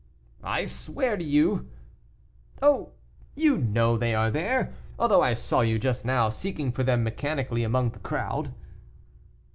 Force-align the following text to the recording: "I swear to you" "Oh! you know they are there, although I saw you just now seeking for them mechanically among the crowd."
"I 0.43 0.65
swear 0.65 1.15
to 1.15 1.23
you" 1.23 1.69
"Oh! 2.63 2.93
you 3.35 3.55
know 3.59 3.97
they 3.99 4.15
are 4.15 4.31
there, 4.31 4.73
although 4.97 5.21
I 5.21 5.35
saw 5.35 5.61
you 5.61 5.77
just 5.77 6.05
now 6.05 6.29
seeking 6.29 6.71
for 6.71 6.81
them 6.81 7.03
mechanically 7.03 7.63
among 7.63 7.91
the 7.91 7.99
crowd." 7.99 8.51